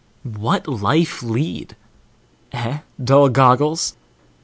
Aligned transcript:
What 0.23 0.67
life 0.67 1.21
lead? 1.21 1.75
eh, 2.53 2.79
dull 3.03 3.29
goggles? 3.29 3.95